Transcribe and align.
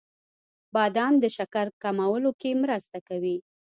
•بادام 0.73 1.13
د 1.23 1.25
شکر 1.37 1.65
کمولو 1.83 2.31
کې 2.41 2.51
مرسته 2.63 2.97
کوي. 3.07 3.37